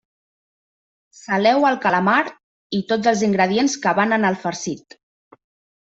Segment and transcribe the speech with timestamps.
[1.17, 2.17] Saleu el calamar
[2.81, 5.01] i tots els ingredients que van en el farcit.